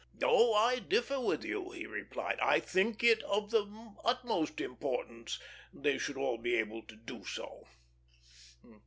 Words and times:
"Oh, 0.23 0.55
I 0.55 0.79
differ 0.79 1.19
with 1.19 1.43
you," 1.45 1.69
he 1.69 1.85
replied; 1.85 2.39
"I 2.39 2.59
think 2.59 3.03
it 3.03 3.21
of 3.21 3.51
the 3.51 3.67
utmost 4.03 4.59
importance 4.59 5.37
they 5.71 5.99
should 5.99 6.17
all 6.17 6.39
be 6.39 6.55
able 6.55 6.81
to 6.87 6.95
do 6.95 7.23
so." 7.23 7.67